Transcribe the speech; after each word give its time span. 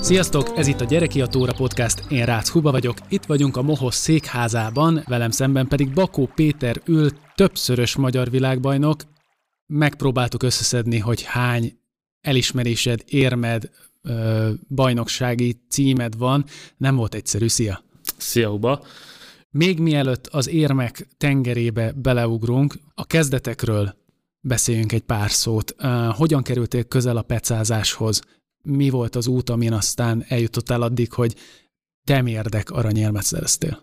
Sziasztok, 0.00 0.50
ez 0.56 0.66
itt 0.66 0.80
a 0.80 0.84
Gyereki 0.84 1.20
a 1.20 1.26
Tóra 1.26 1.52
Podcast, 1.52 2.10
én 2.10 2.24
Rácz 2.24 2.48
Huba 2.48 2.70
vagyok, 2.70 2.96
itt 3.08 3.24
vagyunk 3.24 3.56
a 3.56 3.62
Mohosz 3.62 3.96
székházában, 3.96 5.02
velem 5.06 5.30
szemben 5.30 5.68
pedig 5.68 5.92
Bakó 5.92 6.30
Péter 6.34 6.80
ül, 6.84 7.10
többszörös 7.34 7.96
magyar 7.96 8.30
világbajnok. 8.30 9.02
Megpróbáltuk 9.66 10.42
összeszedni, 10.42 10.98
hogy 10.98 11.22
hány 11.22 11.78
elismerésed, 12.20 13.02
érmed, 13.06 13.70
bajnoksági 14.68 15.60
címed 15.68 16.16
van. 16.16 16.44
Nem 16.76 16.96
volt 16.96 17.14
egyszerű, 17.14 17.48
szia! 17.48 17.82
Szia, 18.16 18.48
Huba! 18.48 18.84
Még 19.50 19.78
mielőtt 19.78 20.26
az 20.26 20.48
érmek 20.48 21.08
tengerébe 21.16 21.92
beleugrunk, 21.92 22.74
a 22.94 23.06
kezdetekről 23.06 23.94
beszéljünk 24.44 24.92
egy 24.92 25.02
pár 25.02 25.30
szót. 25.30 25.74
Hogyan 26.10 26.42
kerültél 26.42 26.84
közel 26.84 27.16
a 27.16 27.22
pecázáshoz? 27.22 28.22
Mi 28.62 28.90
volt 28.90 29.16
az 29.16 29.26
út, 29.26 29.50
amin 29.50 29.72
aztán 29.72 30.24
eljutottál 30.28 30.82
addig, 30.82 31.12
hogy 31.12 31.34
te 32.06 32.22
mérdek 32.22 32.70
aranyérmet 32.70 33.22
szereztél? 33.22 33.80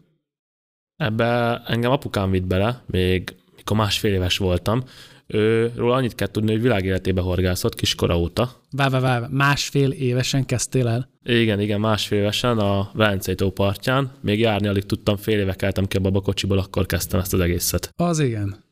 Ebbe 0.96 1.62
engem 1.66 1.92
apukám 1.92 2.32
vitt 2.32 2.46
bele, 2.46 2.84
még 2.86 3.36
mikor 3.56 3.78
másfél 3.78 4.14
éves 4.14 4.38
voltam. 4.38 4.84
Ő, 5.28 5.72
róla 5.76 5.96
annyit 5.96 6.16
kell 6.16 6.28
tudni, 6.28 6.52
hogy 6.52 6.62
világéletébe 6.62 7.22
horgászott 7.22 7.76
kiskora 7.76 8.20
óta. 8.20 8.62
Vá, 8.72 8.90
vá, 8.90 9.00
vá, 9.00 9.28
másfél 9.30 9.92
évesen 9.92 10.46
kezdtél 10.46 10.88
el? 10.88 11.10
Igen, 11.24 11.60
igen, 11.60 11.80
másfél 11.80 12.20
évesen 12.20 12.58
a 12.58 12.90
Velencei 12.94 13.36
tó 13.36 13.52
partján. 13.52 14.12
Még 14.22 14.40
járni 14.40 14.68
alig 14.68 14.86
tudtam, 14.86 15.18
fél 15.18 15.40
éve 15.40 15.54
keltem 15.54 15.86
ki 15.86 15.98
a 15.98 16.00
babakocsiból, 16.00 16.58
akkor 16.58 16.86
kezdtem 16.86 17.20
ezt 17.20 17.34
az 17.34 17.40
egészet. 17.40 17.90
Az 17.96 18.20
igen. 18.20 18.70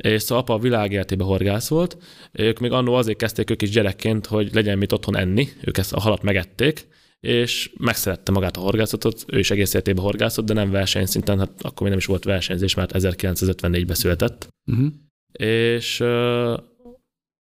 És 0.00 0.22
szóval 0.22 0.42
apa 0.42 0.54
a 0.54 0.58
világéletébe 0.58 1.24
horgász 1.24 1.68
volt. 1.68 1.96
Ők 2.32 2.58
még 2.58 2.72
annó 2.72 2.94
azért 2.94 3.18
kezdték 3.18 3.50
ők 3.50 3.62
is 3.62 3.70
gyerekként, 3.70 4.26
hogy 4.26 4.54
legyen 4.54 4.78
mit 4.78 4.92
otthon 4.92 5.16
enni. 5.16 5.48
Ők 5.64 5.78
ezt 5.78 5.92
a 5.92 6.00
halat 6.00 6.22
megették, 6.22 6.86
és 7.20 7.70
megszerette 7.78 8.32
magát 8.32 8.56
a 8.56 8.60
horgászatot, 8.60 9.24
ő 9.26 9.38
is 9.38 9.50
egész 9.50 9.74
életében 9.74 10.04
horgászott, 10.04 10.46
de 10.46 10.52
nem 10.52 10.70
versenyszinten, 10.70 11.38
hát 11.38 11.50
akkor 11.58 11.80
még 11.80 11.88
nem 11.90 11.98
is 11.98 12.06
volt 12.06 12.24
versenyzés, 12.24 12.74
mert 12.74 12.92
1954-ben 12.94 13.94
született. 13.94 14.48
Uh-huh 14.70 14.92
és 15.32 16.00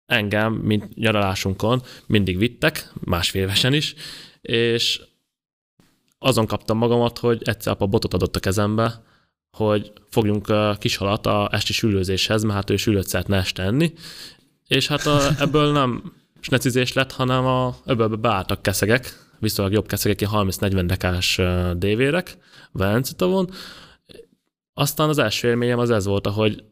engem, 0.05 0.53
mint 0.53 0.95
nyaralásunkon 0.95 1.81
mindig 2.07 2.37
vittek, 2.37 2.91
másfél 2.99 3.41
évesen 3.41 3.73
is, 3.73 3.95
és 4.41 5.01
azon 6.17 6.45
kaptam 6.45 6.77
magamat, 6.77 7.17
hogy 7.17 7.41
egyszer 7.43 7.71
apa 7.71 7.85
botot 7.85 8.13
adott 8.13 8.35
a 8.35 8.39
kezembe, 8.39 9.03
hogy 9.51 9.91
fogjunk 10.09 10.53
kis 10.79 10.95
halat 10.95 11.25
a 11.25 11.49
esti 11.51 11.73
sülőzéshez, 11.73 12.43
mert 12.43 12.55
hát 12.55 12.69
ő 12.69 12.77
sülőt 12.77 13.07
szeretne 13.07 13.37
este 13.37 13.63
enni, 13.63 13.93
és 14.67 14.87
hát 14.87 15.05
a, 15.05 15.19
ebből 15.39 15.71
nem 15.71 16.13
snecizés 16.39 16.93
lett, 16.93 17.11
hanem 17.11 17.45
a, 17.45 17.75
ebből 17.85 18.07
beálltak 18.07 18.61
keszegek, 18.61 19.29
viszonylag 19.39 19.73
jobb 19.73 19.87
keszegek, 19.87 20.21
ilyen 20.21 20.33
30-40 20.33 20.83
dekás 20.85 21.41
dévérek, 21.77 22.37
Velencitavon. 22.71 23.49
Aztán 24.73 25.09
az 25.09 25.17
első 25.17 25.47
élményem 25.47 25.79
az 25.79 25.89
ez 25.89 26.05
volt, 26.05 26.27
hogy 26.27 26.63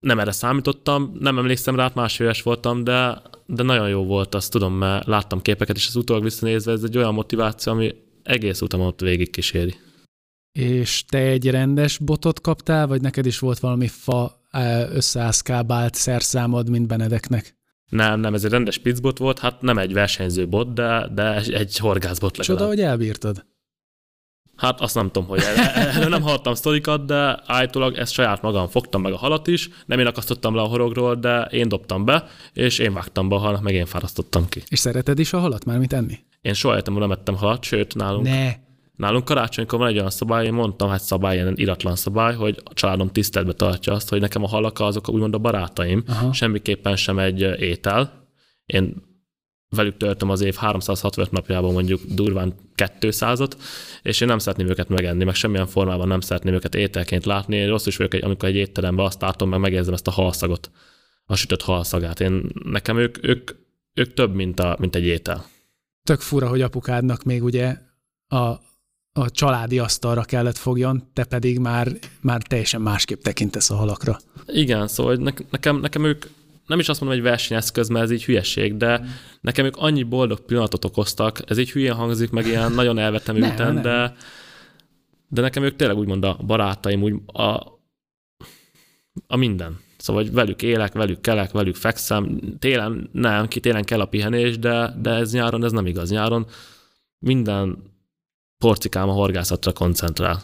nem 0.00 0.18
erre 0.18 0.32
számítottam, 0.32 1.16
nem 1.20 1.38
emlékszem 1.38 1.76
rá, 1.76 1.82
hát 1.82 1.94
másfél 1.94 2.26
éves 2.26 2.42
voltam, 2.42 2.84
de, 2.84 3.22
de 3.46 3.62
nagyon 3.62 3.88
jó 3.88 4.04
volt, 4.04 4.34
azt 4.34 4.50
tudom, 4.50 4.74
mert 4.74 5.06
láttam 5.06 5.42
képeket, 5.42 5.76
és 5.76 5.86
az 5.88 5.96
utólag 5.96 6.22
visszanézve 6.22 6.72
ez 6.72 6.82
egy 6.82 6.96
olyan 6.96 7.14
motiváció, 7.14 7.72
ami 7.72 7.94
egész 8.22 8.60
utamat 8.60 9.00
végig 9.00 9.30
kíséri. 9.30 9.74
És 10.56 11.04
te 11.04 11.18
egy 11.18 11.50
rendes 11.50 11.98
botot 11.98 12.40
kaptál, 12.40 12.86
vagy 12.86 13.00
neked 13.00 13.26
is 13.26 13.38
volt 13.38 13.58
valami 13.58 13.88
fa 13.88 14.40
összeászkábált 14.92 15.94
szerszámod, 15.94 16.70
mint 16.70 16.86
Benedeknek? 16.86 17.56
Nem, 17.88 18.20
nem, 18.20 18.34
ez 18.34 18.44
egy 18.44 18.50
rendes 18.50 18.78
picbot 18.78 19.18
volt, 19.18 19.38
hát 19.38 19.60
nem 19.60 19.78
egy 19.78 19.92
versenyző 19.92 20.48
bot, 20.48 20.74
de, 20.74 21.08
de 21.14 21.34
egy 21.34 21.78
horgászbot 21.78 22.36
legalább. 22.36 22.58
Csoda, 22.58 22.70
hogy 22.70 22.80
elbírtad. 22.80 23.46
Hát 24.56 24.80
azt 24.80 24.94
nem 24.94 25.10
tudom, 25.10 25.28
hogy 25.28 25.42
erről 25.74 26.08
nem 26.08 26.22
hallottam 26.22 26.54
sztorikat, 26.54 27.06
de 27.06 27.42
állítólag 27.46 27.96
ezt 27.96 28.12
saját 28.12 28.42
magam 28.42 28.68
fogtam 28.68 29.02
meg 29.02 29.12
a 29.12 29.16
halat 29.16 29.46
is, 29.46 29.68
nem 29.86 29.98
én 29.98 30.06
akasztottam 30.06 30.54
le 30.54 30.62
a 30.62 30.66
horogról, 30.66 31.14
de 31.14 31.42
én 31.42 31.68
dobtam 31.68 32.04
be, 32.04 32.26
és 32.52 32.78
én 32.78 32.92
vágtam 32.92 33.28
be 33.28 33.34
a 33.34 33.38
halat, 33.38 33.62
meg 33.62 33.74
én 33.74 33.86
fárasztottam 33.86 34.48
ki. 34.48 34.62
És 34.68 34.78
szereted 34.78 35.18
is 35.18 35.32
a 35.32 35.38
halat, 35.38 35.64
már 35.64 35.78
mit 35.78 35.92
enni? 35.92 36.18
Én 36.40 36.54
soha 36.54 36.74
életemben 36.74 37.02
nem 37.02 37.18
ettem 37.18 37.36
halat, 37.36 37.64
sőt, 37.64 37.94
nálunk, 37.94 38.26
ne. 38.26 38.64
Nálunk 38.96 39.24
karácsonykor 39.24 39.78
van 39.78 39.88
egy 39.88 39.96
olyan 39.96 40.10
szabály, 40.10 40.44
én 40.44 40.52
mondtam, 40.52 40.88
hát 40.88 41.02
szabály, 41.02 41.36
ilyen 41.36 41.52
iratlan 41.56 41.96
szabály, 41.96 42.34
hogy 42.34 42.60
a 42.64 42.74
családom 42.74 43.08
tiszteletbe 43.08 43.54
tartja 43.54 43.92
azt, 43.92 44.08
hogy 44.08 44.20
nekem 44.20 44.44
a 44.44 44.48
halak 44.48 44.80
azok 44.80 45.08
úgymond 45.08 45.34
a 45.34 45.38
barátaim, 45.38 46.04
Aha. 46.06 46.32
semmiképpen 46.32 46.96
sem 46.96 47.18
egy 47.18 47.40
étel. 47.40 48.28
Én 48.66 48.94
velük 49.68 49.96
töltöm 49.96 50.30
az 50.30 50.40
év 50.40 50.54
365 50.54 51.30
napjában 51.30 51.72
mondjuk 51.72 52.00
durván 52.08 52.54
200-at, 52.76 53.52
és 54.02 54.20
én 54.20 54.28
nem 54.28 54.38
szeretném 54.38 54.68
őket 54.68 54.88
megenni, 54.88 55.24
meg 55.24 55.34
semmilyen 55.34 55.66
formában 55.66 56.08
nem 56.08 56.20
szeretném 56.20 56.54
őket 56.54 56.74
ételként 56.74 57.24
látni. 57.24 57.56
Én 57.56 57.68
rossz 57.68 57.86
is 57.86 57.96
vagyok, 57.96 58.24
amikor 58.24 58.48
egy 58.48 58.54
étterembe 58.54 59.02
azt 59.02 59.20
látom, 59.20 59.48
meg 59.48 59.60
megérzem 59.60 59.94
ezt 59.94 60.06
a 60.06 60.10
halszagot, 60.10 60.70
a 61.24 61.36
sütött 61.36 61.62
halszagát. 61.62 62.20
Én, 62.20 62.50
nekem 62.64 62.98
ők, 62.98 63.26
ők, 63.26 63.50
ők 63.94 64.14
több, 64.14 64.34
mint, 64.34 64.60
a, 64.60 64.76
mint 64.80 64.94
egy 64.94 65.04
étel. 65.04 65.44
Tök 66.02 66.20
fura, 66.20 66.48
hogy 66.48 66.62
apukádnak 66.62 67.22
még 67.22 67.44
ugye 67.44 67.76
a, 68.28 68.54
a 69.16 69.30
családi 69.30 69.78
asztalra 69.78 70.22
kellett 70.22 70.56
fogjon, 70.56 71.02
te 71.12 71.24
pedig 71.24 71.58
már, 71.58 71.88
már 72.20 72.42
teljesen 72.42 72.80
másképp 72.80 73.20
tekintesz 73.20 73.70
a 73.70 73.74
halakra. 73.74 74.18
Igen, 74.46 74.88
szóval 74.88 75.32
nekem, 75.50 75.76
nekem 75.76 76.04
ők, 76.04 76.24
nem 76.66 76.78
is 76.78 76.88
azt 76.88 77.00
mondom, 77.00 77.18
hogy 77.18 77.28
versenyeszköz, 77.28 77.88
mert 77.88 78.04
ez 78.04 78.10
így 78.10 78.24
hülyeség, 78.24 78.76
de 78.76 79.04
nekem 79.40 79.64
ők 79.64 79.76
annyi 79.76 80.02
boldog 80.02 80.40
pillanatot 80.40 80.84
okoztak, 80.84 81.40
ez 81.46 81.58
így 81.58 81.70
hülyén 81.70 81.92
hangzik, 81.92 82.30
meg 82.30 82.46
ilyen 82.46 82.72
nagyon 82.72 82.98
elvettem 82.98 83.36
őten, 83.42 83.82
de, 83.82 84.16
de 85.28 85.40
nekem 85.40 85.62
ők 85.62 85.76
tényleg 85.76 85.96
úgymond 85.96 86.24
a 86.24 86.38
barátaim, 86.46 87.02
úgy 87.02 87.14
a, 87.26 87.42
a 89.26 89.36
minden. 89.36 89.78
Szóval, 89.98 90.22
hogy 90.22 90.32
velük 90.32 90.62
élek, 90.62 90.92
velük 90.92 91.20
kelek, 91.20 91.50
velük 91.50 91.74
fekszem. 91.74 92.40
Télen 92.58 93.08
nem, 93.12 93.48
ki 93.48 93.60
télen 93.60 93.84
kell 93.84 94.00
a 94.00 94.06
pihenés, 94.06 94.58
de, 94.58 94.94
de 95.02 95.10
ez 95.10 95.32
nyáron, 95.32 95.64
ez 95.64 95.72
nem 95.72 95.86
igaz. 95.86 96.10
Nyáron 96.10 96.46
minden 97.18 97.94
porcikám 98.58 99.08
a 99.08 99.12
horgászatra 99.12 99.72
koncentrál. 99.72 100.42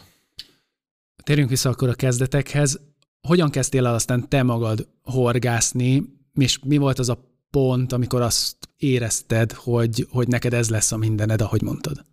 Térjünk 1.23 1.51
vissza 1.51 1.69
akkor 1.71 1.89
a 1.89 1.95
kezdetekhez 1.95 2.81
hogyan 3.23 3.51
kezdtél 3.51 3.87
el 3.87 3.95
aztán 3.95 4.29
te 4.29 4.43
magad 4.43 4.89
horgászni, 5.03 6.03
és 6.35 6.59
mi 6.65 6.77
volt 6.77 6.99
az 6.99 7.09
a 7.09 7.19
pont, 7.51 7.93
amikor 7.93 8.21
azt 8.21 8.57
érezted, 8.77 9.53
hogy, 9.53 10.07
hogy 10.11 10.29
neked 10.29 10.55
ez 10.55 10.71
lesz 10.71 10.93
a 10.93 10.97
mindened, 10.97 11.41
ahogy 11.41 11.63
mondtad? 11.63 12.05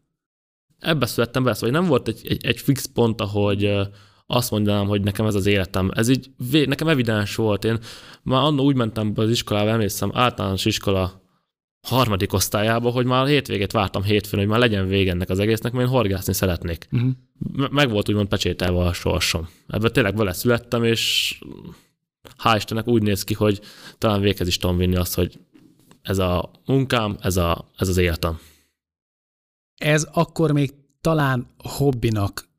Ebbe 0.80 1.06
születtem 1.06 1.44
be, 1.44 1.56
hogy 1.60 1.72
nem 1.72 1.86
volt 1.86 2.08
egy, 2.08 2.22
egy, 2.28 2.46
egy 2.46 2.60
fix 2.60 2.86
pont, 2.86 3.22
ahogy 3.22 3.72
azt 4.28 4.52
mondanám, 4.52 4.88
hogy 4.88 5.02
nekem 5.02 5.26
ez 5.26 5.36
az 5.36 5.46
életem. 5.46 5.92
Ez 5.94 6.10
így, 6.10 6.32
nekem 6.66 6.88
evidens 6.88 7.36
volt. 7.36 7.64
Én 7.64 7.80
már 8.24 8.44
annól 8.44 8.66
úgy 8.66 8.76
mentem 8.76 9.14
be 9.14 9.22
az 9.22 9.30
iskolába, 9.30 9.70
emlékszem, 9.70 10.12
általános 10.14 10.66
iskola 10.66 11.19
harmadik 11.82 12.34
osztályába, 12.34 12.90
hogy 12.90 13.06
már 13.06 13.28
hétvégét 13.28 13.72
vártam 13.72 14.04
hétfőn, 14.04 14.40
hogy 14.40 14.50
már 14.50 14.60
legyen 14.60 14.88
vége 14.88 15.12
ennek 15.12 15.30
az 15.30 15.40
egésznek, 15.40 15.72
mert 15.72 15.86
én 15.86 15.92
horgászni 15.92 16.34
szeretnék. 16.34 16.88
Uh-huh. 16.92 17.12
Meg 17.72 17.90
volt 17.90 18.10
úgymond 18.10 18.28
pecsételve 18.28 18.80
a 18.80 18.94
sorsom. 18.94 19.50
Ebben 19.68 19.94
tényleg 19.94 20.16
vele 20.16 20.34
születtem, 20.34 20.84
és 20.84 21.36
hál' 22.44 22.56
Istennek 22.56 22.88
úgy 22.88 23.02
néz 23.02 23.24
ki, 23.24 23.34
hogy 23.34 23.62
talán 23.98 24.22
véghez 24.22 24.48
is 24.48 24.58
tudom 24.58 24.78
vinni 24.78 24.96
azt, 24.96 25.16
hogy 25.16 25.40
ez 26.02 26.18
a 26.18 26.52
munkám, 26.66 27.18
ez, 27.22 27.38
a, 27.38 27.70
ez 27.78 27.88
az 27.88 27.98
életem. 27.98 28.40
Ez 29.76 30.08
akkor 30.14 30.52
még 30.52 30.74
talán 31.02 31.48
hobbinak 31.58 32.50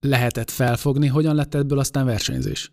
lehetett 0.00 0.50
felfogni, 0.50 1.06
hogyan 1.06 1.34
lett 1.34 1.54
ebből 1.54 1.78
aztán 1.78 2.06
versenyzés? 2.06 2.72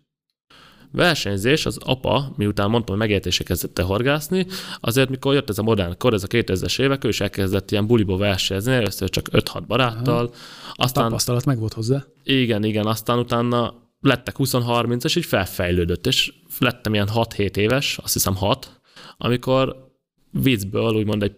Versenyzés, 0.94 1.66
az 1.66 1.78
apa, 1.84 2.32
miután 2.36 2.70
mondtam, 2.70 2.96
hogy 2.96 3.06
megértése 3.06 3.44
kezdett 3.44 3.80
horgászni, 3.80 4.46
azért 4.80 5.08
mikor 5.08 5.34
jött 5.34 5.48
ez 5.48 5.58
a 5.58 5.62
modern 5.62 5.94
kor, 5.98 6.12
ez 6.12 6.22
a 6.22 6.26
2000-es 6.26 6.80
évek, 6.80 7.04
ő 7.04 7.08
is 7.08 7.20
elkezdett 7.20 7.70
ilyen 7.70 7.86
buliba 7.86 8.16
versenyezni, 8.16 8.72
először 8.72 9.10
csak 9.10 9.28
5-6 9.32 9.62
baráttal. 9.66 10.24
Aha. 10.24 10.34
Aztán, 10.74 11.04
tapasztalat 11.04 11.44
meg 11.44 11.58
volt 11.58 11.72
hozzá. 11.72 12.04
Igen, 12.22 12.64
igen, 12.64 12.86
aztán 12.86 13.18
utána 13.18 13.74
lettek 14.00 14.34
20-30, 14.38 15.04
és 15.04 15.16
így 15.16 15.24
felfejlődött, 15.24 16.06
és 16.06 16.32
lettem 16.58 16.94
ilyen 16.94 17.08
6-7 17.14 17.56
éves, 17.56 17.98
azt 18.02 18.12
hiszem 18.12 18.36
6, 18.36 18.80
amikor 19.16 19.92
viccből, 20.30 20.94
úgymond 20.94 21.22
egy 21.22 21.34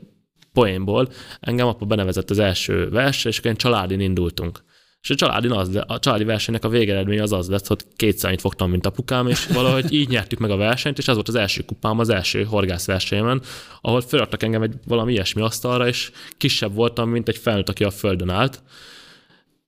poénból 0.52 1.08
engem 1.40 1.66
apa 1.66 1.84
benevezett 1.84 2.30
az 2.30 2.38
első 2.38 2.88
versre, 2.88 3.30
és 3.30 3.38
akkor 3.38 3.44
ilyen 3.44 3.56
családin 3.56 4.00
indultunk. 4.00 4.64
És 5.06 5.12
a 5.12 5.14
családi, 5.14 5.48
az, 5.48 5.80
a 5.86 5.98
családi 5.98 6.24
versenynek 6.24 6.64
a 6.64 6.68
végeredmény 6.68 7.20
az 7.20 7.32
az 7.32 7.48
lett, 7.48 7.66
hogy 7.66 7.80
kétszer 7.96 8.28
annyit 8.28 8.40
fogtam, 8.40 8.70
mint 8.70 8.86
apukám, 8.86 9.26
és 9.26 9.46
valahogy 9.46 9.92
így 9.92 10.08
nyertük 10.08 10.38
meg 10.38 10.50
a 10.50 10.56
versenyt, 10.56 10.98
és 10.98 11.08
az 11.08 11.14
volt 11.14 11.28
az 11.28 11.34
első 11.34 11.62
kupám, 11.62 11.98
az 11.98 12.08
első 12.08 12.44
horgászversenyemen, 12.44 13.42
ahol 13.80 14.00
felraktak 14.00 14.42
engem 14.42 14.62
egy 14.62 14.74
valami 14.86 15.12
ilyesmi 15.12 15.42
asztalra, 15.42 15.86
és 15.86 16.10
kisebb 16.36 16.74
voltam, 16.74 17.10
mint 17.10 17.28
egy 17.28 17.36
felnőtt, 17.36 17.68
aki 17.68 17.84
a 17.84 17.90
földön 17.90 18.28
állt. 18.28 18.62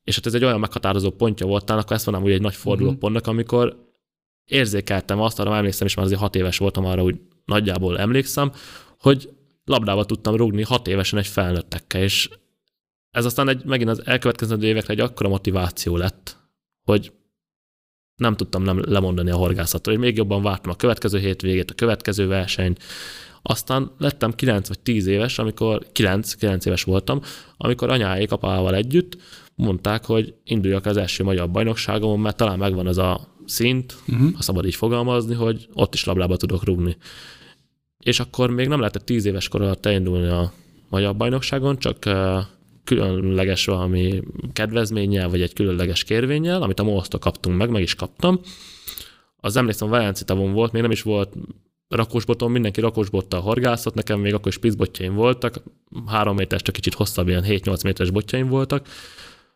És 0.05 0.15
hát 0.15 0.27
ez 0.27 0.35
egy 0.35 0.45
olyan 0.45 0.61
meghatározó 0.61 1.11
pontja 1.11 1.47
volt, 1.47 1.71
akkor 1.71 1.97
ezt 1.97 2.07
mondanám, 2.07 2.23
hogy 2.23 2.37
egy 2.37 2.45
nagy 2.45 2.55
fordulópontnak, 2.55 3.27
amikor 3.27 3.77
érzékeltem 4.45 5.21
azt, 5.21 5.41
arra 5.41 5.57
emlékszem 5.57 5.87
is, 5.87 5.95
már 5.95 6.05
azért 6.05 6.21
hat 6.21 6.37
éves 6.37 6.59
voltam 6.59 6.85
arra, 6.85 7.03
hogy 7.03 7.17
nagyjából 7.45 7.99
emlékszem, 7.99 8.53
hogy 9.01 9.31
labdába 9.65 10.05
tudtam 10.05 10.37
rúgni 10.37 10.63
hat 10.63 10.87
évesen 10.89 11.19
egy 11.19 11.27
felnőttekkel, 11.27 12.03
és 12.03 12.29
ez 13.19 13.25
aztán 13.25 13.49
egy, 13.49 13.65
megint 13.65 13.91
az 13.91 14.03
elkövetkező 14.05 14.63
évekre 14.63 14.93
egy 14.93 15.01
akkora 15.01 15.29
motiváció 15.29 15.97
lett, 15.97 16.37
hogy 16.85 17.13
nem 18.17 18.37
tudtam 18.37 18.63
nem 18.63 18.83
lemondani 18.87 19.31
a 19.31 19.37
horgászattól, 19.37 19.93
hogy 19.93 20.03
még 20.03 20.17
jobban 20.17 20.43
vártam 20.43 20.71
a 20.71 20.77
következő 20.77 21.19
hétvégét, 21.19 21.71
a 21.71 21.75
következő 21.75 22.27
versenyt. 22.27 22.83
Aztán 23.43 23.91
lettem 23.99 24.33
9 24.33 24.69
vagy 24.69 24.81
10 24.81 25.07
éves, 25.07 25.39
amikor 25.39 25.87
9, 25.93 26.35
9 26.35 26.65
éves 26.65 26.83
voltam, 26.83 27.21
amikor 27.57 27.91
anyáik 27.91 28.33
apával 28.33 28.75
együtt 28.75 29.17
mondták, 29.55 30.05
hogy 30.05 30.35
induljak 30.45 30.87
az 30.87 30.97
első 30.97 31.25
magyar 31.25 31.51
bajnokságomon, 31.51 32.21
mert 32.21 32.37
talán 32.37 32.59
megvan 32.59 32.87
az 32.87 32.99
a 32.99 33.37
szint, 33.45 33.97
uh-huh. 34.09 34.35
ha 34.35 34.43
szabad 34.43 34.67
így 34.67 34.75
fogalmazni, 34.75 35.35
hogy 35.35 35.69
ott 35.73 35.95
is 35.95 36.05
lablába 36.05 36.37
tudok 36.37 36.65
rúgni. 36.65 36.97
És 37.99 38.21
akkor 38.21 38.51
még 38.51 38.69
nem 38.69 38.79
lehetett 38.79 39.05
10 39.05 39.25
éves 39.25 39.49
kor 39.49 39.63
alatt 39.63 39.87
elindulni 39.87 40.29
a 40.29 40.53
magyar 40.89 41.17
bajnokságon, 41.17 41.79
csak 41.79 42.05
különleges 42.89 43.65
valami 43.65 44.23
kedvezménnyel, 44.53 45.29
vagy 45.29 45.43
egy 45.43 45.53
különleges 45.53 46.05
kérvényel, 46.05 46.63
amit 46.63 46.81
a 46.81 46.83
most 46.83 47.19
kaptunk 47.19 47.57
meg, 47.57 47.71
meg 47.71 47.83
is 47.83 47.95
kaptam. 47.95 48.41
Az 49.37 49.57
emlékszem, 49.57 49.89
Valenci 49.89 50.25
tavon 50.25 50.53
volt, 50.53 50.73
még 50.73 50.83
nem 50.83 50.91
is 50.91 51.03
volt 51.03 51.33
rakósboton, 51.89 52.51
mindenki 52.51 52.81
rakósbottal 52.81 53.41
horgászott, 53.41 53.95
nekem 53.95 54.21
még 54.21 54.35
akkor 54.35 54.47
is 54.47 54.59
pizbotjaim 54.59 55.15
voltak, 55.15 55.63
három 56.07 56.37
méteres, 56.37 56.63
csak 56.63 56.75
kicsit 56.75 56.95
hosszabb, 56.95 57.29
ilyen 57.29 57.45
7-8 57.47 57.85
méteres 57.85 58.11
botjaim 58.11 58.49
voltak. 58.49 58.87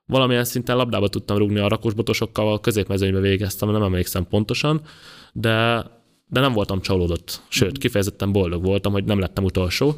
Valamilyen 0.06 0.44
szinten 0.44 0.76
labdába 0.76 1.08
tudtam 1.08 1.36
rúgni 1.36 1.58
a 1.58 1.68
rakósbotosokkal, 1.68 2.52
a 2.52 2.60
középmezőnybe 2.60 3.20
végeztem, 3.20 3.70
nem 3.70 3.82
emlékszem 3.82 4.26
pontosan, 4.28 4.80
de, 5.32 5.86
de 6.26 6.40
nem 6.40 6.52
voltam 6.52 6.80
csalódott. 6.80 7.42
Sőt, 7.48 7.78
kifejezetten 7.78 8.32
boldog 8.32 8.64
voltam, 8.64 8.92
hogy 8.92 9.04
nem 9.04 9.18
lettem 9.18 9.44
utolsó. 9.44 9.94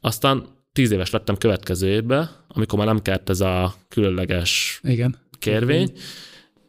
Aztán 0.00 0.56
tíz 0.78 0.90
éves 0.90 1.10
lettem 1.10 1.36
következő 1.36 1.88
évben, 1.88 2.30
amikor 2.48 2.78
már 2.78 2.86
nem 2.86 3.02
kellett 3.02 3.28
ez 3.28 3.40
a 3.40 3.74
különleges 3.88 4.80
Igen. 4.82 5.16
kérvény, 5.38 5.92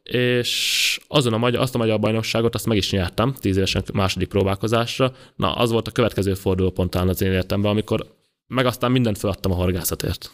és 0.03 0.99
azon 1.07 1.33
a 1.33 1.37
magyar, 1.37 1.61
azt 1.61 1.75
a 1.75 1.77
magyar 1.77 1.99
bajnokságot 1.99 2.55
azt 2.55 2.65
meg 2.65 2.77
is 2.77 2.91
nyertem, 2.91 3.33
tíz 3.39 3.57
évesen 3.57 3.83
második 3.93 4.27
próbálkozásra. 4.27 5.15
Na, 5.35 5.53
az 5.53 5.71
volt 5.71 5.87
a 5.87 5.91
következő 5.91 6.33
fordulópont 6.33 6.95
az 6.95 7.21
én 7.21 7.31
életemben, 7.31 7.71
amikor 7.71 8.15
meg 8.47 8.65
aztán 8.65 8.91
mindent 8.91 9.17
feladtam 9.17 9.51
a 9.51 9.55
horgászatért. 9.55 10.31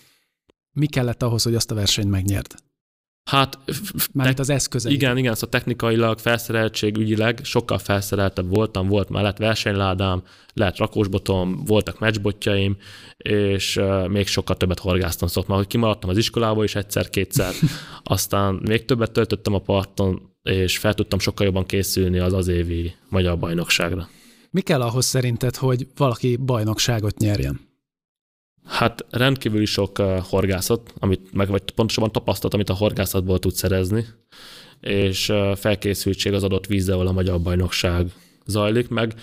Mi 0.71 0.85
kellett 0.85 1.23
ahhoz, 1.23 1.43
hogy 1.43 1.55
azt 1.55 1.71
a 1.71 1.75
versenyt 1.75 2.09
megnyert? 2.09 2.55
Hát... 3.25 3.59
Mármint 4.13 4.39
az 4.39 4.49
eszközei. 4.49 4.93
Igen, 4.93 5.17
igen, 5.17 5.33
szóval 5.33 5.49
technikailag, 5.49 6.19
felszereltség 6.19 6.97
ügyileg 6.97 7.39
sokkal 7.43 7.77
felszereltebb 7.77 8.49
voltam, 8.49 8.87
volt 8.87 9.09
már 9.09 9.23
lett 9.23 9.37
versenyládám, 9.37 10.23
lehet 10.53 10.77
rakósbotom, 10.77 11.63
voltak 11.65 11.99
meccsbotjaim, 11.99 12.77
és 13.17 13.77
uh, 13.77 14.07
még 14.07 14.27
sokkal 14.27 14.57
többet 14.57 14.79
horgáztam, 14.79 15.27
szóval 15.27 15.45
már, 15.47 15.57
hogy 15.57 15.67
kimaradtam 15.67 16.09
az 16.09 16.17
iskolából 16.17 16.63
is 16.63 16.75
egyszer-kétszer, 16.75 17.53
aztán 18.03 18.53
még 18.53 18.85
többet 18.85 19.11
töltöttem 19.11 19.53
a 19.53 19.59
parton, 19.59 20.33
és 20.43 20.77
fel 20.77 20.93
tudtam 20.93 21.19
sokkal 21.19 21.45
jobban 21.45 21.65
készülni 21.65 22.19
az 22.19 22.33
az 22.33 22.47
évi 22.47 22.93
magyar 23.09 23.39
bajnokságra. 23.39 24.09
Mi 24.51 24.61
kell 24.61 24.81
ahhoz 24.81 25.05
szerinted, 25.05 25.55
hogy 25.55 25.87
valaki 25.95 26.35
bajnokságot 26.35 27.17
nyerjen? 27.17 27.59
Hát 28.65 29.05
rendkívüli 29.09 29.65
sok 29.65 29.99
uh, 29.99 30.17
horgászat, 30.17 30.93
amit 30.99 31.33
meg, 31.33 31.47
vagy 31.49 31.71
pontosabban 31.71 32.11
tapasztalat, 32.11 32.53
amit 32.53 32.69
a 32.69 32.73
horgászatból 32.73 33.39
tud 33.39 33.53
szerezni, 33.53 34.05
és 34.81 35.29
uh, 35.29 35.55
felkészültség 35.55 36.33
az 36.33 36.43
adott 36.43 36.65
vízzel, 36.65 36.95
ahol 36.95 37.07
a 37.07 37.11
magyar 37.11 37.41
bajnokság 37.41 38.11
zajlik, 38.45 38.87
meg 38.87 39.13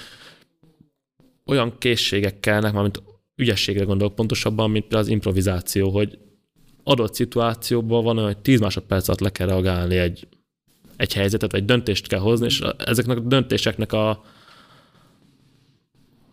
olyan 1.47 1.79
készségek 1.79 2.41
kellnek, 2.41 2.73
mint 2.73 3.03
ügyességre 3.37 3.85
gondolok 3.85 4.15
pontosabban, 4.15 4.71
mint 4.71 4.83
például 4.83 5.03
az 5.03 5.11
improvizáció, 5.11 5.91
hogy 5.91 6.19
adott 6.85 7.15
szituációban 7.15 8.05
van 8.05 8.17
olyan, 8.17 8.33
hogy 8.33 8.43
10 8.43 8.61
másodperc 8.61 9.09
alatt 9.09 9.21
le 9.21 9.31
kell 9.31 9.47
reagálni 9.47 9.97
egy, 9.97 10.29
egy 10.97 11.12
helyzetet, 11.12 11.53
vagy 11.53 11.65
döntést 11.65 12.06
kell 12.06 12.21
hozni, 12.21 12.47
és 12.47 12.61
ezeknek 12.79 13.17
a 13.17 13.21
döntéseknek 13.21 13.93
a 13.93 14.23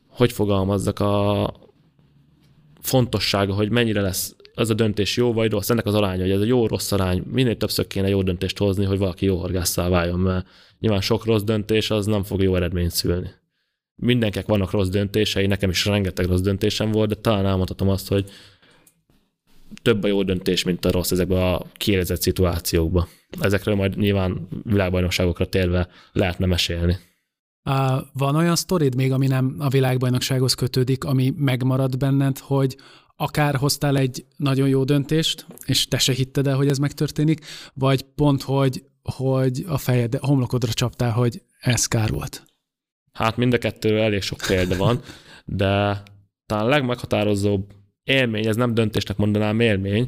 hogy 0.08 0.32
fogalmazzak, 0.32 1.00
a, 1.00 1.44
fontossága, 2.90 3.54
hogy 3.54 3.70
mennyire 3.70 4.02
lesz 4.02 4.36
az 4.54 4.70
a 4.70 4.74
döntés 4.74 5.18
jó 5.18 5.34
vagy 5.34 5.52
rossz, 5.52 5.70
ennek 5.70 5.86
az 5.86 5.94
aránya, 5.94 6.22
hogy 6.22 6.32
ez 6.32 6.42
a 6.42 6.46
jó-rossz 6.46 6.92
arány, 6.92 7.24
minél 7.32 7.58
többször 7.58 7.88
kéne 7.88 8.10
jó 8.10 8.22
döntést 8.22 8.58
hozni, 8.58 8.86
hogy 8.86 8.98
valaki 8.98 9.26
jó 9.26 9.38
horgásszá 9.38 9.90
váljon, 9.90 10.20
mert 10.20 10.48
nyilván 10.80 11.02
sok 11.02 11.26
rossz 11.26 11.42
döntés 11.42 11.92
az 11.92 12.06
nem 12.06 12.24
fog 12.24 12.42
jó 12.42 12.56
eredményt 12.56 12.92
szülni. 12.92 13.30
Mindenkinek 13.96 14.48
vannak 14.48 14.72
rossz 14.72 14.88
döntései, 14.88 15.48
nekem 15.48 15.70
is 15.70 15.86
rengeteg 15.86 16.26
rossz 16.26 16.42
döntésem 16.42 16.92
volt, 16.92 17.10
de 17.10 17.16
talán 17.16 17.46
elmondhatom 17.46 17.90
azt, 17.90 18.08
hogy 18.08 18.30
több 19.82 20.04
a 20.04 20.08
jó 20.08 20.24
döntés, 20.24 20.64
mint 20.64 20.86
a 20.86 20.92
rossz 20.92 21.12
ezekben 21.12 21.42
a 21.42 21.62
kiélezett 21.74 22.22
szituációkban. 22.22 23.08
Ezekről 23.40 23.76
majd 23.76 23.98
nyilván 23.98 24.48
világbajnokságokra 24.64 25.46
térve 25.46 25.88
lehetne 26.12 26.46
mesélni. 26.46 26.98
Van 28.14 28.36
olyan 28.36 28.56
sztorid 28.56 28.96
még, 28.96 29.12
ami 29.12 29.28
nem 29.28 29.56
a 29.60 29.70
világbajnoksághoz 29.70 30.54
kötődik, 30.54 31.04
ami 31.04 31.34
megmarad 31.38 31.98
benned, 31.98 32.38
hogy 32.38 32.78
akár 33.16 33.56
hoztál 33.56 33.98
egy 33.98 34.26
nagyon 34.38 34.68
jó 34.68 34.84
döntést, 34.84 35.46
és 35.66 35.88
te 35.88 35.98
se 35.98 36.14
hitted 36.14 36.48
el, 36.48 36.56
hogy 36.56 36.68
ez 36.68 36.78
megtörténik, 36.78 37.46
vagy 37.74 38.02
pont, 38.02 38.42
hogy, 38.42 38.84
hogy 39.04 39.66
a 39.68 39.78
fejed, 39.78 40.16
a 40.16 40.26
homlokodra 40.26 40.74
csaptál, 40.74 41.12
hogy 41.12 41.42
ez 41.60 41.86
kár 41.86 42.10
volt? 42.10 42.44
Hát 43.12 43.38
mind 43.38 43.54
a 43.54 43.58
kettőről 43.58 44.02
elég 44.02 44.22
sok 44.22 44.40
példa 44.48 44.78
van, 44.78 45.02
de 45.46 46.04
talán 46.46 46.66
a 46.66 46.70
legmeghatározóbb 46.70 47.74
élmény, 48.04 48.48
ez 48.48 48.56
nem 48.56 48.74
döntésnek 48.74 49.18
mondanám 49.18 49.60
élmény, 49.60 50.08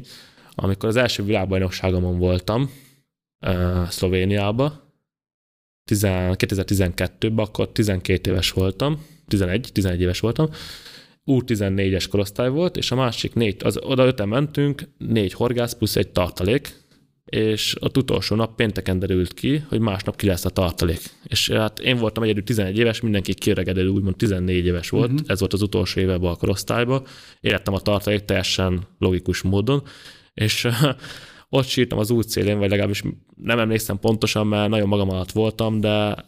amikor 0.54 0.88
az 0.88 0.96
első 0.96 1.22
világbajnokságomon 1.22 2.18
voltam, 2.18 2.70
uh, 3.40 3.88
Szlovéniába, 3.88 4.81
2012-ben, 5.86 7.44
akkor 7.44 7.72
12 7.72 8.30
éves 8.30 8.50
voltam, 8.50 9.04
11, 9.26 9.68
11 9.72 10.00
éves 10.00 10.20
voltam, 10.20 10.48
U14-es 11.26 12.06
korosztály 12.10 12.48
volt, 12.48 12.76
és 12.76 12.90
a 12.90 12.94
másik 12.94 13.34
négy, 13.34 13.56
az, 13.64 13.78
oda 13.82 14.06
öten 14.06 14.28
mentünk, 14.28 14.82
négy 14.98 15.32
horgász 15.32 15.74
plusz 15.74 15.96
egy 15.96 16.08
tartalék, 16.08 16.80
és 17.24 17.76
a 17.80 17.98
utolsó 17.98 18.36
nap 18.36 18.56
pénteken 18.56 18.98
derült 18.98 19.34
ki, 19.34 19.64
hogy 19.68 19.80
másnap 19.80 20.16
ki 20.16 20.26
lesz 20.26 20.44
a 20.44 20.50
tartalék. 20.50 21.00
És 21.24 21.50
hát 21.50 21.78
én 21.78 21.96
voltam 21.96 22.22
egyedül 22.22 22.42
11 22.42 22.78
éves, 22.78 23.00
mindenki 23.00 23.34
kiöregedő, 23.34 23.88
úgymond 23.88 24.16
14 24.16 24.66
éves 24.66 24.88
volt, 24.88 25.10
uh-huh. 25.10 25.26
ez 25.30 25.38
volt 25.38 25.52
az 25.52 25.62
utolsó 25.62 26.00
éveben 26.00 26.30
a 26.30 26.36
korosztályban. 26.36 27.04
Élettem 27.40 27.74
a 27.74 27.80
tartalék 27.80 28.24
teljesen 28.24 28.86
logikus 28.98 29.42
módon, 29.42 29.82
és 30.34 30.68
ott 31.54 31.66
sírtam 31.66 31.98
az 31.98 32.10
út 32.10 32.28
szélén, 32.28 32.58
vagy 32.58 32.70
legalábbis 32.70 33.02
nem 33.36 33.58
emlékszem 33.58 33.98
pontosan, 33.98 34.46
mert 34.46 34.68
nagyon 34.68 34.88
magam 34.88 35.10
alatt 35.10 35.32
voltam, 35.32 35.80
de 35.80 36.24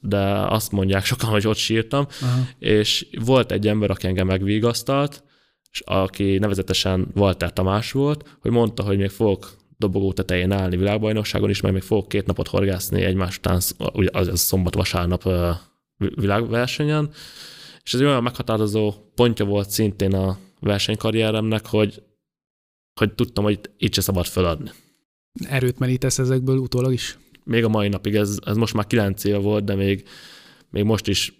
de 0.00 0.20
azt 0.48 0.72
mondják 0.72 1.04
sokan, 1.04 1.30
hogy 1.30 1.46
ott 1.46 1.56
sírtam, 1.56 2.06
Aha. 2.22 2.40
és 2.58 3.06
volt 3.24 3.52
egy 3.52 3.68
ember, 3.68 3.90
aki 3.90 4.06
engem 4.06 4.26
megvigasztalt, 4.26 5.24
és 5.70 5.80
aki 5.80 6.38
nevezetesen 6.38 7.08
Walter 7.14 7.52
Tamás 7.52 7.92
volt, 7.92 8.36
hogy 8.40 8.50
mondta, 8.50 8.82
hogy 8.82 8.98
még 8.98 9.10
fogok 9.10 9.56
dobogó 9.76 10.12
tetején 10.12 10.52
állni 10.52 10.76
világbajnokságon 10.76 11.50
is, 11.50 11.60
mert 11.60 11.74
még 11.74 11.82
fogok 11.82 12.08
két 12.08 12.26
napot 12.26 12.48
horgászni 12.48 13.02
egymás 13.02 13.36
után, 13.36 13.60
ugye 13.92 14.08
az, 14.12 14.28
az 14.28 14.40
szombat-vasárnap 14.40 15.28
világversenyen, 15.96 17.10
és 17.82 17.94
ez 17.94 18.00
egy 18.00 18.06
olyan 18.06 18.22
meghatározó 18.22 18.94
pontja 19.14 19.44
volt 19.44 19.70
szintén 19.70 20.14
a 20.14 20.38
versenykarrieremnek, 20.60 21.66
hogy 21.66 22.02
hogy 22.98 23.14
tudtam, 23.14 23.44
hogy 23.44 23.60
itt 23.78 23.94
se 23.94 24.00
szabad 24.00 24.26
feladni. 24.26 24.70
Erőt 25.48 25.78
merítesz 25.78 26.18
ezekből 26.18 26.58
utólag 26.58 26.92
is? 26.92 27.18
Még 27.44 27.64
a 27.64 27.68
mai 27.68 27.88
napig, 27.88 28.14
ez, 28.14 28.38
ez 28.44 28.56
most 28.56 28.74
már 28.74 28.86
kilenc 28.86 29.24
éve 29.24 29.38
volt, 29.38 29.64
de 29.64 29.74
még, 29.74 30.08
még 30.70 30.84
most 30.84 31.08
is 31.08 31.36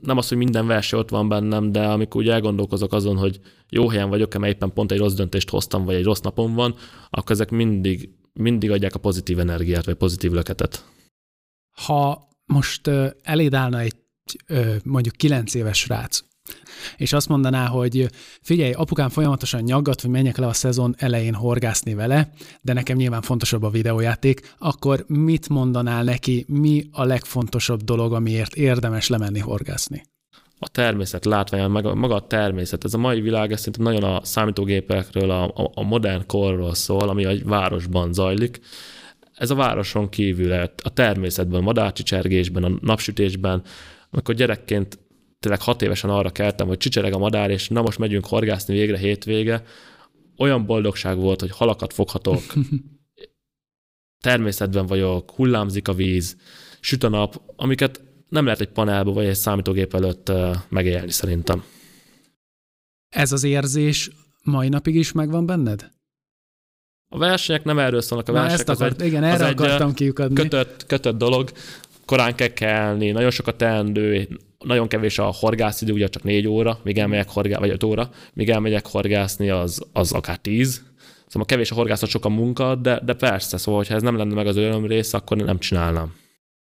nem 0.00 0.16
az, 0.16 0.28
hogy 0.28 0.36
minden 0.36 0.66
verseny 0.66 0.98
ott 0.98 1.08
van 1.08 1.28
bennem, 1.28 1.72
de 1.72 1.86
amikor 1.86 2.20
úgy 2.20 2.28
elgondolkozok 2.28 2.92
azon, 2.92 3.16
hogy 3.16 3.40
jó 3.68 3.88
helyen 3.88 4.08
vagyok-e, 4.08 4.38
mert 4.38 4.54
éppen 4.54 4.72
pont 4.72 4.92
egy 4.92 4.98
rossz 4.98 5.14
döntést 5.14 5.50
hoztam, 5.50 5.84
vagy 5.84 5.94
egy 5.94 6.04
rossz 6.04 6.20
napom 6.20 6.54
van, 6.54 6.74
akkor 7.10 7.30
ezek 7.30 7.50
mindig, 7.50 8.10
mindig 8.32 8.70
adják 8.70 8.94
a 8.94 8.98
pozitív 8.98 9.38
energiát, 9.38 9.84
vagy 9.84 9.94
pozitív 9.94 10.32
löketet. 10.32 10.84
Ha 11.70 12.28
most 12.44 12.90
eléd 13.22 13.54
állna 13.54 13.80
egy 13.80 13.94
mondjuk 14.84 15.16
kilenc 15.16 15.54
éves 15.54 15.78
srác, 15.78 16.24
és 16.96 17.12
azt 17.12 17.28
mondaná, 17.28 17.66
hogy 17.66 18.10
figyelj, 18.42 18.72
apukám 18.72 19.08
folyamatosan 19.08 19.62
nyaggat, 19.62 20.00
hogy 20.00 20.10
menjek 20.10 20.36
le 20.36 20.46
a 20.46 20.52
szezon 20.52 20.94
elején 20.98 21.34
horgászni 21.34 21.94
vele, 21.94 22.30
de 22.60 22.72
nekem 22.72 22.96
nyilván 22.96 23.22
fontosabb 23.22 23.62
a 23.62 23.70
videójáték, 23.70 24.54
akkor 24.58 25.04
mit 25.08 25.48
mondanál 25.48 26.04
neki, 26.04 26.44
mi 26.48 26.88
a 26.92 27.04
legfontosabb 27.04 27.82
dolog, 27.82 28.12
amiért 28.12 28.54
érdemes 28.54 29.08
lemenni 29.08 29.38
horgászni? 29.38 30.02
a 30.58 30.68
természet 30.68 31.24
látvány, 31.24 31.70
meg 31.70 31.86
a, 31.86 31.94
maga 31.94 32.14
a 32.14 32.26
természet. 32.26 32.84
Ez 32.84 32.94
a 32.94 32.98
mai 32.98 33.20
világ, 33.20 33.52
ez 33.52 33.58
szerintem 33.58 33.82
nagyon 33.82 34.02
a 34.02 34.24
számítógépekről, 34.24 35.30
a, 35.30 35.70
a 35.74 35.82
modern 35.82 36.26
korról 36.26 36.74
szól, 36.74 37.08
ami 37.08 37.24
egy 37.24 37.44
városban 37.44 38.12
zajlik. 38.12 38.60
ez 39.34 39.50
a 39.50 39.54
városon 39.54 40.08
kívül, 40.08 40.52
a 40.82 40.90
természetben, 40.94 41.60
a 41.60 41.64
madárcsicsergésben, 41.64 42.64
a 42.64 42.70
napsütésben, 42.80 43.62
amikor 44.10 44.34
gyerekként 44.34 44.98
tényleg 45.40 45.62
hat 45.62 45.82
évesen 45.82 46.10
arra 46.10 46.30
keltem, 46.30 46.66
hogy 46.66 46.78
csicsereg 46.78 47.12
a 47.12 47.18
madár, 47.18 47.50
és 47.50 47.68
na 47.68 47.82
most 47.82 47.98
megyünk 47.98 48.26
horgászni 48.26 48.74
végre 48.74 48.96
hétvége, 48.96 49.64
olyan 50.36 50.66
boldogság 50.66 51.16
volt, 51.16 51.40
hogy 51.40 51.50
halakat 51.50 51.92
foghatok, 51.92 52.42
természetben 54.28 54.86
vagyok, 54.86 55.30
hullámzik 55.30 55.88
a 55.88 55.94
víz, 55.94 56.36
süt 56.80 57.02
a 57.02 57.08
nap, 57.08 57.42
amiket 57.56 58.02
nem 58.28 58.44
lehet 58.44 58.60
egy 58.60 58.68
panelba 58.68 59.12
vagy 59.12 59.26
egy 59.26 59.34
számítógép 59.34 59.94
előtt 59.94 60.32
megélni 60.68 61.10
szerintem. 61.10 61.64
Ez 63.08 63.32
az 63.32 63.44
érzés 63.44 64.10
mai 64.42 64.68
napig 64.68 64.94
is 64.94 65.12
megvan 65.12 65.46
benned? 65.46 65.90
A 67.08 67.18
versenyek 67.18 67.64
nem 67.64 67.78
erről 67.78 68.00
szólnak, 68.00 68.28
a 68.28 68.32
Na 68.32 68.38
versenyek 68.38 68.68
ezt 68.68 68.80
akart, 68.80 69.00
egy, 69.00 69.06
igen, 69.06 69.24
erre 69.24 69.46
akartam 69.46 69.94
kiukadni. 69.94 70.34
Kötött, 70.34 70.86
kötött 70.86 71.18
dolog, 71.18 71.50
korán 72.04 72.34
kell 72.34 72.48
kelni, 72.48 73.10
nagyon 73.10 73.30
sokat 73.30 73.56
teendő, 73.56 74.28
nagyon 74.66 74.88
kevés 74.88 75.18
a 75.18 75.24
horgászidő, 75.24 75.92
ugye 75.92 76.08
csak 76.08 76.22
négy 76.22 76.46
óra, 76.46 76.78
míg 76.82 76.98
elmegyek 76.98 77.28
horgászni, 77.28 77.66
vagy 77.66 77.74
öt 77.74 77.82
óra, 77.82 78.10
míg 78.32 78.50
elmegyek 78.50 78.86
horgászni, 78.86 79.50
az, 79.50 79.82
az 79.92 80.12
akár 80.12 80.38
tíz. 80.38 80.82
Szóval 81.26 81.46
kevés 81.46 81.70
a 81.70 81.74
horgászat, 81.74 82.08
sok 82.08 82.24
a 82.24 82.28
munka, 82.28 82.74
de, 82.74 83.00
de 83.04 83.14
persze, 83.14 83.56
szóval, 83.56 83.84
ha 83.88 83.94
ez 83.94 84.02
nem 84.02 84.16
lenne 84.16 84.34
meg 84.34 84.46
az 84.46 84.56
öröm 84.56 84.86
rész, 84.86 85.12
akkor 85.12 85.36
nem 85.36 85.58
csinálnám. 85.58 86.14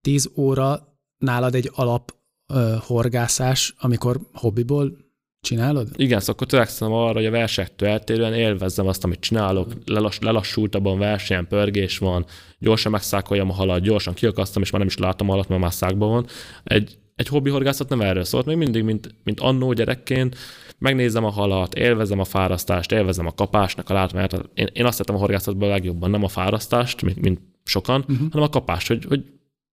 Tíz 0.01 0.31
óra 0.37 0.97
nálad 1.19 1.55
egy 1.55 1.71
alap 1.75 2.15
uh, 2.55 2.75
horgászás, 2.75 3.75
amikor 3.79 4.21
hobbiból 4.33 4.97
csinálod? 5.41 5.89
Igen, 5.97 6.21
szóval 6.21 6.35
akkor 6.35 6.47
törekszem 6.47 6.93
arra, 6.93 7.13
hogy 7.13 7.27
a 7.27 7.31
versektől 7.31 7.89
eltérően 7.89 8.35
élvezzem 8.35 8.87
azt, 8.87 9.05
amit 9.05 9.21
csinálok, 9.21 9.73
Lelass, 9.85 10.19
lelassultabban 10.19 10.99
versenyen, 10.99 11.47
pörgés 11.47 11.99
van, 11.99 12.27
gyorsan 12.59 12.93
megszákoljam 12.93 13.51
a 13.51 13.55
halat, 13.55 13.81
gyorsan 13.81 14.15
kiakasztom, 14.15 14.63
és 14.63 14.71
már 14.71 14.81
nem 14.81 14.91
is 14.91 14.97
látom 14.97 15.29
a 15.29 15.31
halat, 15.31 15.49
mert 15.49 15.61
már 15.61 15.73
szákban 15.73 16.11
van. 16.11 16.27
Egy, 16.65 16.99
egy 17.21 17.29
hobbi 17.29 17.51
horgászat 17.51 17.89
nem 17.89 18.01
erről 18.01 18.25
szólt, 18.25 18.47
még 18.47 18.57
mindig, 18.57 18.83
mint, 18.83 19.15
mint 19.25 19.41
annó 19.41 19.73
gyerekként, 19.73 20.37
megnézem 20.79 21.25
a 21.25 21.31
halat, 21.31 21.75
élvezem 21.75 22.19
a 22.19 22.25
fárasztást, 22.25 22.93
élvezem 22.93 23.27
a 23.27 23.33
kapásnak 23.33 23.91
a 23.91 23.95
látványt. 23.95 24.51
Én, 24.55 24.69
én 24.73 24.85
azt 24.85 24.93
szeretem 24.93 25.15
a 25.15 25.19
horgászatban 25.19 25.69
a 25.69 25.73
legjobban, 25.73 26.11
nem 26.11 26.25
a 26.25 26.29
fárasztást, 26.29 27.03
mint, 27.03 27.21
mint 27.21 27.41
sokan, 27.65 28.01
uh-huh. 28.01 28.31
hanem 28.31 28.47
a 28.47 28.51
kapást, 28.51 28.89
hogy, 28.89 29.05
hogy 29.05 29.25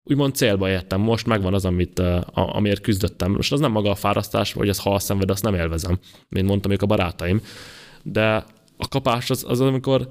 úgymond 0.03 0.35
célba 0.35 0.69
értem, 0.69 1.01
most 1.01 1.25
megvan 1.25 1.53
az, 1.53 1.65
amit, 1.65 1.99
a, 1.99 2.25
amiért 2.33 2.81
küzdöttem. 2.81 3.31
Most 3.31 3.51
az 3.51 3.59
nem 3.59 3.71
maga 3.71 3.89
a 3.89 3.95
fárasztás, 3.95 4.53
vagy 4.53 4.69
az 4.69 4.79
hal 4.79 4.99
szenved, 4.99 5.29
azt 5.29 5.43
nem 5.43 5.55
élvezem, 5.55 5.99
mint 6.29 6.47
mondtam 6.47 6.71
ők 6.71 6.81
a 6.81 6.85
barátaim. 6.85 7.41
De 8.03 8.45
a 8.77 8.87
kapás 8.87 9.29
az, 9.29 9.45
az 9.47 9.61
amikor, 9.61 10.07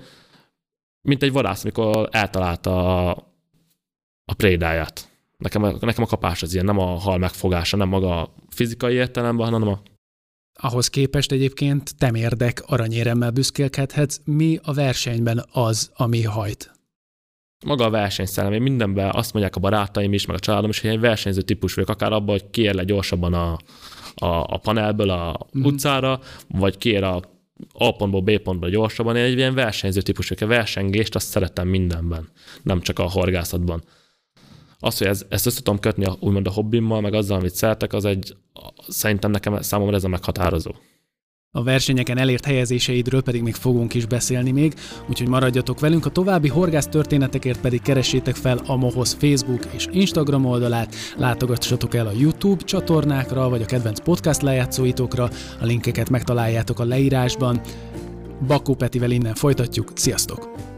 mint 1.00 1.23
egy 1.23 1.33
vadász, 1.33 1.62
amikor 1.62 2.09
eltalálta 2.11 3.09
a, 3.09 3.11
a 4.25 4.35
prédáját. 4.35 5.14
Nekem, 5.37 5.62
nekem 5.62 6.02
a 6.02 6.07
kapás 6.07 6.43
az 6.43 6.52
ilyen, 6.52 6.64
nem 6.64 6.78
a 6.78 6.85
hal 6.85 7.19
megfogása, 7.19 7.76
nem 7.76 7.88
maga 7.88 8.21
a 8.21 8.35
fizikai 8.49 8.95
értelemben, 8.95 9.52
hanem 9.52 9.69
a 9.69 9.83
ahhoz 10.59 10.88
képest 10.88 11.33
egyébként 11.33 11.97
temérdek 11.99 12.62
aranyéremmel 12.66 13.31
büszkélkedhetsz. 13.31 14.21
Mi 14.25 14.59
a 14.62 14.73
versenyben 14.73 15.45
az, 15.52 15.90
ami 15.95 16.23
hajt? 16.23 16.76
maga 17.64 17.85
a 17.85 17.90
versenyszellem. 17.90 18.52
Én 18.52 18.62
mindenben 18.62 19.11
azt 19.14 19.33
mondják 19.33 19.57
a 19.57 19.61
barátaim 19.61 20.12
is, 20.12 20.26
meg 20.26 20.37
a 20.37 20.40
családom 20.40 20.71
is, 20.71 20.81
hogy 20.81 20.90
egy 20.90 21.00
versenyző 21.00 21.40
típus 21.40 21.75
vagyok, 21.75 21.90
akár 21.90 22.12
abban, 22.12 22.38
hogy 22.38 22.50
kiér 22.50 22.75
le 22.75 22.85
gyorsabban 22.85 23.35
a, 23.35 23.52
a, 24.14 24.26
a 24.26 24.59
panelből 24.62 25.11
a 25.11 25.47
mm. 25.59 25.64
utcára, 25.64 26.21
vagy 26.49 26.78
kiér 26.78 27.02
a 27.02 27.23
A 27.73 27.97
pontból 27.97 28.21
B 28.21 28.38
pontba 28.38 28.69
gyorsabban. 28.69 29.16
Én 29.16 29.23
egy 29.23 29.37
ilyen 29.37 29.55
versenyző 29.55 30.00
típus 30.00 30.28
vagyok. 30.28 30.49
A 30.49 30.55
versengést 30.55 31.14
azt 31.14 31.28
szeretem 31.28 31.69
mindenben, 31.69 32.28
nem 32.62 32.81
csak 32.81 32.99
a 32.99 33.11
horgászatban. 33.11 33.85
Az, 34.78 34.99
hogy 34.99 35.06
ez, 35.06 35.25
ezt 35.28 35.47
össze 35.47 35.62
tudom 35.62 35.80
kötni 35.80 36.04
a, 36.04 36.16
úgymond 36.21 36.47
a 36.47 36.50
hobbimmal, 36.50 37.00
meg 37.00 37.14
azzal, 37.14 37.38
amit 37.38 37.54
szeretek, 37.54 37.92
az 37.92 38.04
egy, 38.04 38.37
szerintem 38.88 39.30
nekem 39.30 39.62
számomra 39.62 39.97
ez 39.97 40.04
a 40.04 40.09
meghatározó. 40.09 40.71
A 41.56 41.62
versenyeken 41.62 42.18
elért 42.18 42.45
helyezéseidről 42.45 43.23
pedig 43.23 43.42
még 43.42 43.54
fogunk 43.54 43.95
is 43.95 44.06
beszélni 44.06 44.50
még, 44.50 44.75
úgyhogy 45.09 45.28
maradjatok 45.28 45.80
velünk, 45.80 46.06
a 46.06 46.11
további 46.11 46.49
horgász 46.49 46.87
történetekért 46.87 47.61
pedig 47.61 47.83
keressétek 47.83 48.35
fel 48.35 48.61
a 48.66 48.76
Mohoz 48.76 49.16
Facebook 49.21 49.64
és 49.75 49.87
Instagram 49.90 50.45
oldalát, 50.45 50.95
látogassatok 51.16 51.95
el 51.95 52.06
a 52.06 52.12
YouTube 52.18 52.64
csatornákra, 52.64 53.49
vagy 53.49 53.62
a 53.62 53.66
kedvenc 53.66 54.00
podcast 54.00 54.42
lejátszóitokra, 54.42 55.30
a 55.61 55.64
linkeket 55.64 56.11
megtaláljátok 56.11 56.78
a 56.78 56.85
leírásban. 56.85 57.61
Bakó 58.47 58.75
Petivel 58.75 59.11
innen 59.11 59.35
folytatjuk, 59.35 59.92
sziasztok! 59.95 60.75